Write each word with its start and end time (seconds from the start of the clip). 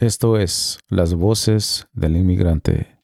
Esto 0.00 0.38
es 0.38 0.78
Las 0.88 1.12
Voces 1.12 1.86
del 1.92 2.16
Inmigrante. 2.16 2.99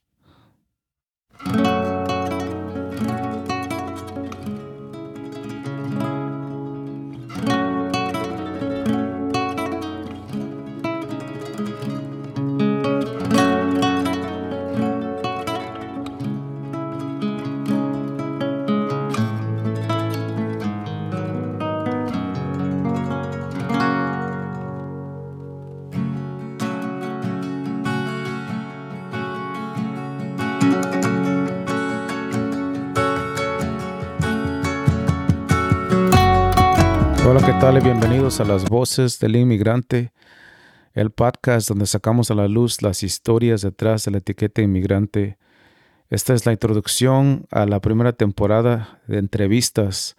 Hola, 37.28 37.44
¿qué 37.44 37.54
tal? 37.54 37.80
Bienvenidos 37.80 38.38
a 38.38 38.44
Las 38.44 38.66
Voces 38.66 39.18
del 39.18 39.34
Inmigrante, 39.34 40.12
el 40.94 41.10
podcast 41.10 41.68
donde 41.68 41.86
sacamos 41.86 42.30
a 42.30 42.34
la 42.34 42.46
luz 42.46 42.82
las 42.82 43.02
historias 43.02 43.62
detrás 43.62 44.04
de 44.04 44.12
la 44.12 44.18
etiqueta 44.18 44.62
inmigrante. 44.62 45.36
Esta 46.08 46.34
es 46.34 46.46
la 46.46 46.52
introducción 46.52 47.46
a 47.50 47.66
la 47.66 47.80
primera 47.80 48.12
temporada 48.12 49.00
de 49.08 49.18
entrevistas 49.18 50.16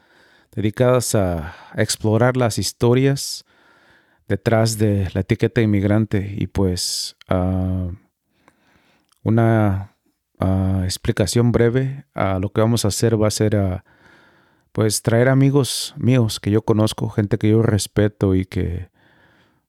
dedicadas 0.53 1.15
a 1.15 1.55
explorar 1.77 2.35
las 2.35 2.57
historias 2.57 3.45
detrás 4.27 4.77
de 4.77 5.09
la 5.13 5.21
etiqueta 5.21 5.61
inmigrante 5.61 6.35
y 6.37 6.47
pues 6.47 7.15
una 9.23 9.95
explicación 10.83 11.53
breve 11.53 12.03
a 12.13 12.37
lo 12.39 12.49
que 12.49 12.59
vamos 12.59 12.83
a 12.83 12.89
hacer 12.89 13.19
va 13.19 13.29
a 13.29 13.31
ser 13.31 13.55
a 13.55 13.85
pues 14.77 15.01
traer 15.01 15.27
amigos 15.27 15.95
míos 15.97 16.39
que 16.39 16.51
yo 16.51 16.61
conozco, 16.61 17.09
gente 17.09 17.39
que 17.39 17.49
yo 17.49 17.63
respeto 17.63 18.35
y 18.35 18.45
que, 18.45 18.91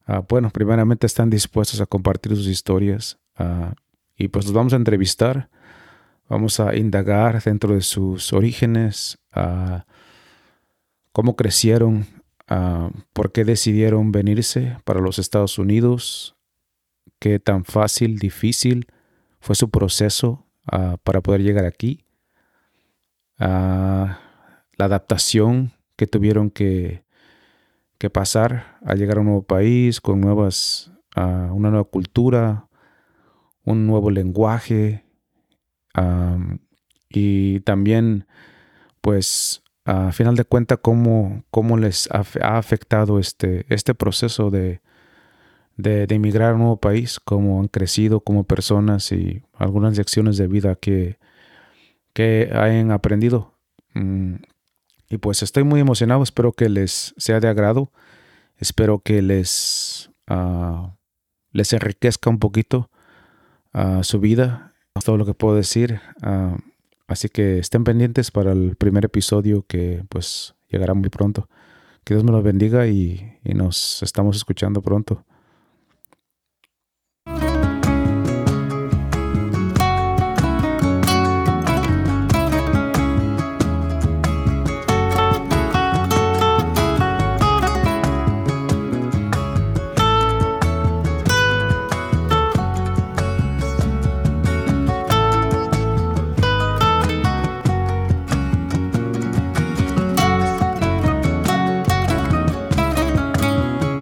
ah, 0.04 0.22
bueno, 0.28 0.50
primeramente 0.50 1.06
están 1.06 1.30
dispuestos 1.30 1.80
a 1.80 1.86
compartir 1.86 2.36
sus 2.36 2.46
historias 2.46 3.18
ah, 3.36 3.72
y 4.18 4.28
pues 4.28 4.44
los 4.44 4.52
vamos 4.52 4.74
a 4.74 4.76
entrevistar, 4.76 5.48
vamos 6.28 6.60
a 6.60 6.76
indagar 6.76 7.42
dentro 7.42 7.72
de 7.72 7.80
sus 7.80 8.34
orígenes, 8.34 9.18
uh, 9.34 9.78
cómo 11.12 11.36
crecieron, 11.36 12.04
por 13.14 13.32
qué 13.32 13.46
decidieron 13.46 14.12
venirse 14.12 14.76
para 14.84 15.00
los 15.00 15.18
Estados 15.18 15.58
Unidos, 15.58 16.36
qué 17.18 17.40
tan 17.40 17.64
fácil, 17.64 18.18
difícil 18.18 18.88
fue 19.40 19.54
su 19.54 19.70
proceso 19.70 20.44
para 21.02 21.22
poder 21.22 21.42
llegar 21.42 21.64
aquí 21.64 22.04
la 24.78 24.86
adaptación 24.86 25.72
que 25.96 26.06
tuvieron 26.06 26.50
que, 26.50 27.04
que 27.98 28.08
pasar 28.08 28.78
al 28.84 28.98
llegar 28.98 29.18
a 29.18 29.20
un 29.20 29.26
nuevo 29.26 29.42
país, 29.42 30.00
con 30.00 30.20
nuevas, 30.20 30.92
uh, 31.16 31.52
una 31.52 31.70
nueva 31.70 31.84
cultura, 31.84 32.68
un 33.64 33.86
nuevo 33.86 34.10
lenguaje 34.10 35.04
y 37.10 37.60
también, 37.60 38.26
pues, 39.00 39.62
a 39.84 40.12
final 40.12 40.36
de 40.36 40.44
cuentas, 40.44 40.78
cómo, 40.80 41.44
cómo 41.50 41.76
les 41.76 42.08
ha, 42.12 42.20
afectado 42.58 43.18
este, 43.18 43.66
este 43.68 43.94
proceso 43.94 44.50
de, 44.50 44.80
de, 45.76 46.06
de, 46.06 46.14
emigrar 46.14 46.50
a 46.50 46.54
un 46.54 46.60
nuevo 46.60 46.76
país, 46.76 47.18
cómo 47.18 47.60
han 47.60 47.68
crecido 47.68 48.20
como 48.20 48.44
personas 48.44 49.10
y 49.10 49.42
algunas 49.54 49.96
lecciones 49.96 50.36
de 50.36 50.46
vida 50.46 50.76
que, 50.76 51.18
que 52.12 52.50
hayan 52.52 52.92
aprendido. 52.92 53.54
Mm, 53.94 54.34
y 55.08 55.18
pues 55.18 55.42
estoy 55.42 55.64
muy 55.64 55.80
emocionado, 55.80 56.22
espero 56.22 56.52
que 56.52 56.68
les 56.68 57.14
sea 57.16 57.40
de 57.40 57.48
agrado, 57.48 57.92
espero 58.56 59.00
que 59.00 59.22
les, 59.22 60.10
uh, 60.30 60.88
les 61.52 61.72
enriquezca 61.72 62.28
un 62.30 62.38
poquito 62.38 62.90
uh, 63.74 64.02
su 64.02 64.20
vida, 64.20 64.74
todo 65.04 65.16
lo 65.16 65.24
que 65.24 65.34
puedo 65.34 65.56
decir. 65.56 66.00
Uh, 66.22 66.56
así 67.06 67.28
que 67.28 67.58
estén 67.58 67.84
pendientes 67.84 68.30
para 68.30 68.52
el 68.52 68.76
primer 68.76 69.04
episodio 69.04 69.64
que 69.66 70.04
pues 70.08 70.54
llegará 70.68 70.94
muy 70.94 71.08
pronto. 71.08 71.48
Que 72.04 72.14
Dios 72.14 72.24
me 72.24 72.32
los 72.32 72.42
bendiga 72.42 72.86
y, 72.86 73.38
y 73.44 73.54
nos 73.54 74.02
estamos 74.02 74.36
escuchando 74.36 74.82
pronto. 74.82 75.24